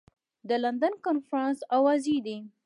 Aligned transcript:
د 0.47 0.51
لندن 0.63 0.93
کنفرانس 1.05 1.57
اوازې 1.77 2.17
دي. 2.25 2.37